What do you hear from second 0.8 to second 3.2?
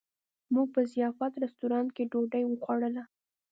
ضیافت رسټورانټ کې ډوډۍ وخوړله.